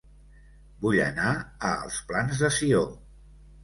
[0.85, 2.85] Vull anar a Els Plans de Sió